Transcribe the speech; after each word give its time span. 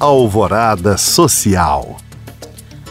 Alvorada 0.00 0.96
Social. 0.96 1.96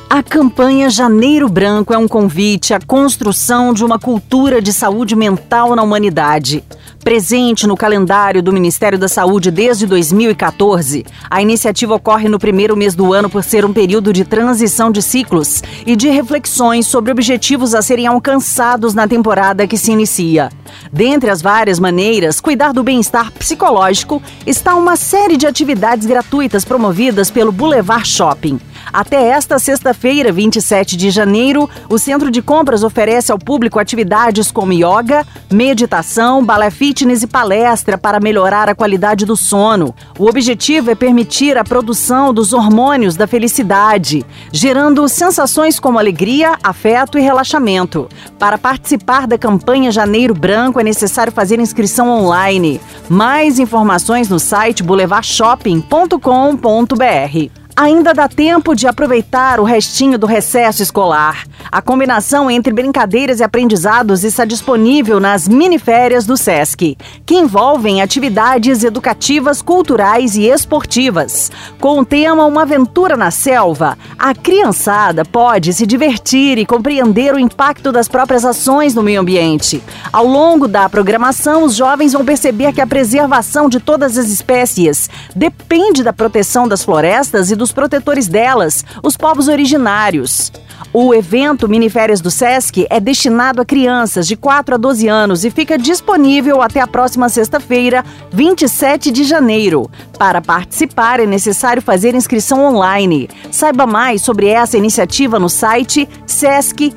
A 0.10 0.22
campanha 0.22 0.90
Janeiro 0.90 1.48
Branco 1.48 1.94
é 1.94 1.98
um 1.98 2.06
convite 2.06 2.74
à 2.74 2.82
construção 2.82 3.74
de 3.74 3.86
uma 3.86 3.98
cultura 3.98 4.62
de 4.62 4.74
saúde 4.74 5.16
mental 5.16 5.74
na 5.74 5.84
humanidade. 5.84 6.66
Presente 7.06 7.66
no 7.66 7.78
calendário 7.78 8.44
do 8.44 8.52
Ministério 8.52 9.00
da 9.00 9.08
Saúde 9.08 9.50
desde 9.50 9.86
2014, 9.86 11.06
a 11.30 11.42
iniciativa 11.42 11.96
ocorre 11.96 12.28
no 12.28 12.38
primeiro 12.38 12.76
mês 12.76 12.94
do 12.94 13.14
ano 13.14 13.30
por 13.30 13.42
ser 13.42 13.64
um 13.64 13.72
período 13.72 14.12
de 14.12 14.26
transição 14.26 14.92
de 14.92 15.02
ciclos 15.02 15.64
e 15.86 15.96
de 15.96 16.10
reflexões 16.10 16.88
sobre 16.88 17.14
objetivos 17.14 17.74
a 17.74 17.82
serem 17.82 18.08
alcançados 18.08 18.94
na 18.94 19.08
temporada 19.08 19.66
que 19.66 19.78
se 19.78 19.94
inicia. 19.94 20.50
Dentre 20.92 21.30
as 21.30 21.42
várias 21.42 21.80
maneiras, 21.80 22.40
cuidar 22.40 22.74
do 22.74 22.84
bem-estar 22.84 23.32
psicológico 23.32 24.22
está 24.46 24.76
uma 24.76 24.96
série 24.96 25.38
de 25.38 25.48
atividades 25.48 26.06
gratuitas 26.06 26.66
promovidas 26.66 27.30
pelo 27.30 27.52
Boulevard 27.52 28.08
Shopping. 28.08 28.60
Até 28.92 29.28
esta 29.28 29.60
sexta-feira, 29.60 30.32
27 30.32 30.96
de 30.96 31.10
janeiro, 31.10 31.70
o 31.90 31.98
Centro 31.98 32.32
de 32.32 32.42
Compras 32.42 32.84
oferece 32.84 33.32
ao 33.32 33.40
público 33.40 33.80
atividades 33.80 34.52
como 34.52 34.74
yoga, 34.74 35.26
meditação, 35.52 36.44
balé 36.44 36.70
fitness 36.70 37.24
e 37.24 37.28
palestra 37.28 37.98
para 37.98 38.20
melhorar 38.20 38.70
a 38.70 38.76
qualidade 38.76 39.26
do 39.26 39.36
sono. 39.36 39.94
O 40.18 40.28
objetivo 40.28 40.92
é 40.92 40.96
permitir 40.96 41.58
a 41.58 41.64
produção 41.64 42.34
dos 42.34 42.54
hormônios 42.54 43.16
da 43.16 43.28
felicidade, 43.28 44.26
gerando 44.52 45.08
sensações 45.08 45.80
como 45.80 46.00
alegria, 46.00 46.58
afeto 46.64 47.18
e 47.18 47.22
relaxamento. 47.22 48.08
Para 48.40 48.58
participar 48.58 49.28
da 49.28 49.38
campanha 49.38 49.92
Janeiro 49.92 50.34
Branco 50.34 50.67
é 50.80 50.84
necessário 50.84 51.32
fazer 51.32 51.60
inscrição 51.60 52.10
online. 52.10 52.82
Mais 53.10 53.60
informações 53.60 54.30
no 54.30 54.40
site 54.40 54.84
boulevardshopping.com.br. 54.84 57.52
Ainda 57.76 58.14
dá 58.14 58.28
tempo 58.28 58.76
de 58.76 58.88
aproveitar 58.88 59.60
o 59.60 59.64
restinho 59.64 60.18
do 60.18 60.26
recesso 60.26 60.82
escolar. 60.82 61.46
A 61.72 61.82
combinação 61.82 62.50
entre 62.50 62.72
brincadeiras 62.72 63.40
e 63.40 63.44
aprendizados 63.44 64.24
está 64.24 64.46
disponível 64.46 65.20
nas 65.20 65.48
miniférias 65.48 66.26
do 66.26 66.38
SESC, 66.38 66.98
que 67.26 67.36
envolvem 67.36 68.02
atividades 68.02 68.84
educativas, 68.84 69.62
culturais 69.62 70.36
e 70.36 70.46
esportivas. 70.46 71.52
Com 71.80 72.00
o 72.00 72.06
tema 72.06 72.46
Uma 72.46 72.62
Aventura 72.62 73.18
na 73.18 73.32
Selva, 73.32 73.98
a 74.18 74.34
criançada 74.34 75.26
pode 75.26 75.74
se 75.74 75.86
divertir 75.86 76.58
e 76.58 76.66
compreender 76.66 77.34
o 77.34 77.40
impacto 77.40 77.92
das 77.92 78.08
próprias 78.08 78.46
ações 78.46 78.96
no 78.96 79.04
meio 79.04 79.20
ambiente. 79.20 79.84
Ao 80.12 80.26
longo 80.26 80.68
da 80.68 80.88
programação, 80.88 81.64
os 81.64 81.76
jovens 81.76 82.14
vão 82.14 82.24
perceber 82.24 82.72
que 82.72 82.82
a 82.82 82.88
preservação 82.88 83.68
de 83.68 83.80
todas 83.80 84.18
as 84.18 84.30
espécies 84.30 85.10
depende 85.36 86.02
da 86.02 86.14
proteção 86.14 86.68
das 86.68 86.84
florestas 86.84 87.52
e 87.52 87.56
dos 87.56 87.74
protetores 87.74 88.28
delas, 88.28 88.86
os 89.04 89.18
povos 89.18 89.50
originários. 89.50 90.52
O 91.00 91.14
evento 91.14 91.70
Miniférias 91.70 92.20
do 92.20 92.32
Sesc 92.32 92.88
é 92.90 93.00
destinado 93.00 93.62
a 93.62 93.66
crianças 93.66 94.28
de 94.28 94.36
4 94.36 94.74
a 94.74 94.78
12 94.80 95.08
anos 95.08 95.46
e 95.46 95.52
fica 95.52 95.78
disponível 95.78 96.60
até 96.60 96.82
a 96.82 96.88
próxima 96.88 97.30
sexta-feira, 97.30 98.04
27 98.32 99.12
de 99.12 99.24
janeiro. 99.24 99.92
Para 100.18 100.42
participar, 100.42 101.20
é 101.20 101.28
necessário 101.28 101.84
fazer 101.84 102.16
inscrição 102.16 102.66
online. 102.66 103.30
Saiba 103.52 103.86
mais 103.86 104.24
sobre 104.24 104.48
essa 104.48 104.76
iniciativa 104.76 105.38
no 105.38 105.50
site 105.50 106.10
sescmg.com.br. 106.26 106.96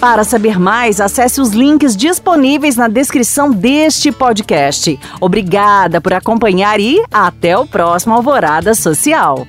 Para 0.00 0.24
saber 0.24 0.58
mais, 0.58 0.98
acesse 0.98 1.42
os 1.42 1.50
links 1.50 1.94
disponíveis 1.94 2.74
na 2.74 2.88
descrição 2.88 3.50
deste 3.50 4.10
podcast. 4.10 4.98
Obrigada 5.20 6.00
por 6.00 6.14
acompanhar 6.14 6.80
e 6.80 7.02
até 7.12 7.58
o 7.58 7.66
próximo 7.66 8.14
Alvorada 8.14 8.72
Social. 8.74 9.46